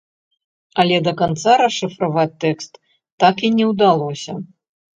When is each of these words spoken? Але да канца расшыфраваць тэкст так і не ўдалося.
Але 0.83 0.97
да 1.07 1.13
канца 1.19 1.51
расшыфраваць 1.63 2.39
тэкст 2.47 2.81
так 3.27 3.47
і 3.47 3.55
не 3.61 3.65
ўдалося. 3.71 4.31